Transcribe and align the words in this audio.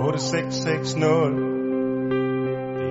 8660 0.00 0.94
Det 0.94 1.02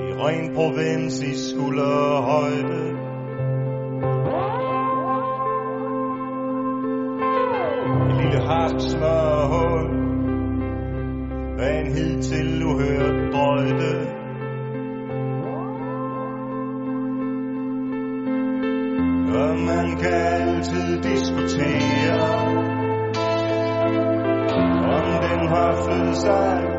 er 0.09 0.25
ren 0.25 0.55
provins 0.55 1.21
i 1.21 1.33
skulderhøjde. 1.49 2.81
Et 8.09 8.15
lille 8.21 8.41
harp 8.47 8.79
smørhul. 8.79 9.85
Af 11.59 11.79
en 11.79 11.93
hidtil 11.93 12.63
uhørt 12.65 13.33
drøjde. 13.33 13.93
Og 19.39 19.57
man 19.59 19.97
kan 19.97 20.13
altid 20.13 21.01
diskutere. 21.01 22.19
Om 24.95 25.03
den 25.21 25.47
har 25.47 25.83
flyttet 25.85 26.15
sig 26.15 26.78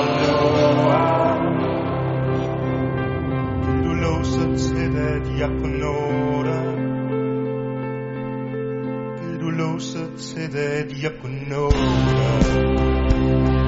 tæt, 10.51 10.85
at 10.85 11.03
jeg 11.03 11.11
kunne 11.21 11.49
nå 11.49 11.69
dig 11.69 12.41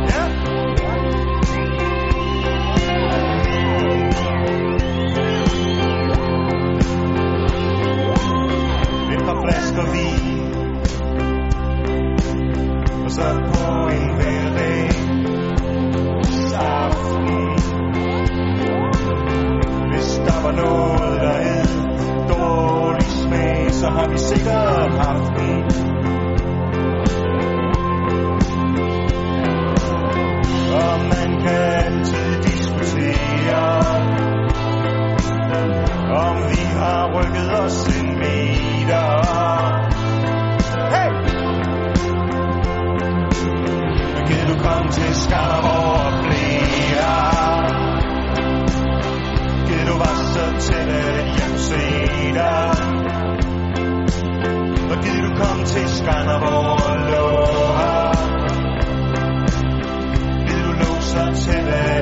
Ja! 0.10 0.24
Et 9.14 9.20
par 9.26 9.38
flasker 9.44 9.86
vin 9.94 10.54
Og 13.06 13.12
så 13.12 13.24
på 13.54 13.90
en 13.92 14.14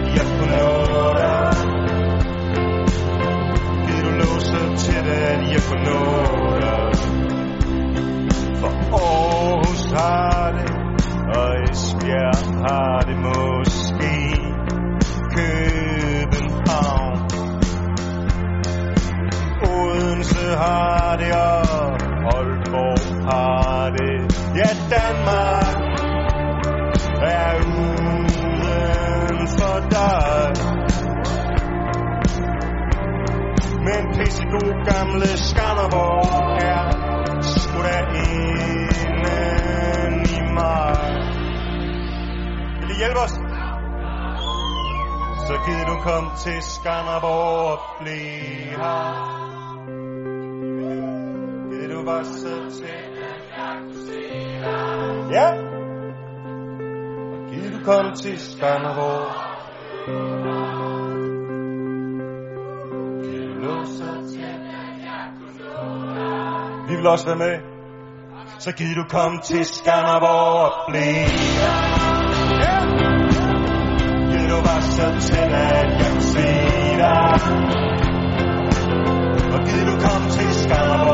at 0.01 0.15
jeg 0.17 0.25
kunne 0.37 0.57
nå 0.57 0.69
dig 1.19 1.55
Gid 3.85 4.03
du 4.05 4.11
lå 4.21 4.39
så 4.39 4.61
tæt, 4.77 5.05
at 5.07 5.41
jeg 5.53 5.61
kunne 5.69 5.83
Men 34.31 34.37
pissegod 34.37 34.85
gamle 34.85 35.27
Skanderborg 35.27 36.63
er 36.63 36.91
sgu 37.41 37.81
da 37.83 37.99
inden 38.23 40.25
i 40.25 40.41
mig. 40.53 40.95
Vil 42.79 42.89
I 42.89 42.93
hjælpe 42.97 43.19
os? 43.19 43.31
Så 45.47 45.53
giv 45.65 45.79
du 45.87 45.95
kom 46.03 46.31
til 46.43 46.61
Skanderborg 46.61 47.71
og 47.71 47.79
blive 47.99 48.77
her. 48.81 49.13
Giv 51.69 51.89
du 51.95 52.05
var 52.05 52.23
så 52.23 52.55
til 52.77 53.01
Ja. 55.31 55.47
Og 57.33 57.39
giv 57.51 57.65
du 57.71 57.79
kom 57.85 58.05
til 58.15 58.39
Skanderborg. 58.39 60.80
Vil 67.01 67.09
også 67.09 67.25
være 67.25 67.41
med. 67.45 67.55
Så 68.59 68.71
giv 68.71 68.95
du 68.95 69.03
kom 69.09 69.39
til 69.43 69.65
Skanderborg 69.65 70.53
og 70.65 70.71
blive 70.89 71.27
Ja. 72.63 72.77
Giv 74.29 74.43
du 74.53 74.59
var 74.67 74.79
så 74.81 75.07
tæt, 75.27 75.51
at 75.53 75.71
jeg 75.73 75.85
kunne 75.99 76.21
se 76.21 76.47
dig. 77.01 77.31
Og 79.53 79.59
giv 79.67 79.81
du 79.91 79.95
kom 80.05 80.21
til 80.35 80.49
Skanderborg 80.63 81.10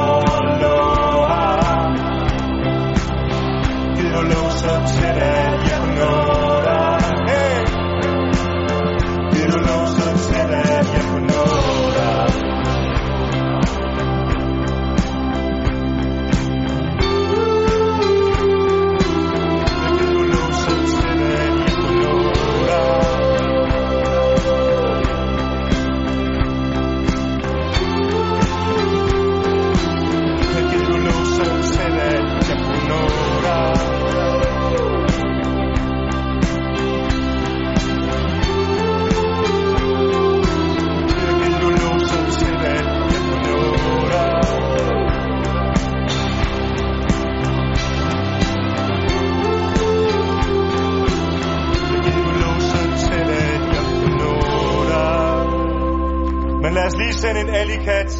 Men 57.18 57.22
sende 57.22 57.42
en 57.42 57.50
alikat 57.50 58.12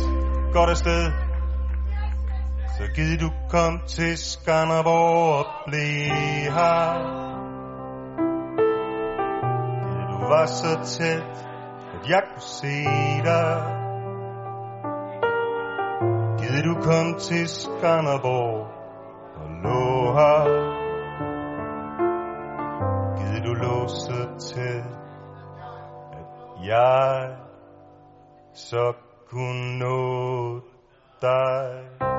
godt 0.54 0.70
afsted. 0.70 1.12
Så 2.78 2.84
giv 2.96 3.20
du 3.20 3.30
kom 3.50 3.82
til 3.88 4.18
Skanderborg 4.18 5.36
og 5.40 5.46
blive 5.66 6.52
her. 6.58 6.84
Gid 9.86 10.08
du 10.12 10.28
var 10.28 10.46
så 10.46 10.80
tæt, 10.84 11.48
at 11.94 12.10
jeg 12.10 12.22
kunne 12.34 12.42
se 12.42 12.78
dig. 13.24 13.64
Gid 16.40 16.64
du 16.64 16.82
kom 16.82 17.20
til 17.20 17.48
Skanderborg 17.48 18.68
og 19.36 19.50
lå 19.64 20.14
her. 20.14 20.44
Gid 23.18 23.42
du 23.44 23.54
lå 23.54 23.88
så 23.88 24.28
tæt, 24.40 24.84
at 26.14 26.66
jeg 26.68 27.47
så 28.58 28.94
kun 29.30 29.56
nå 29.80 30.62
dig. 31.22 32.17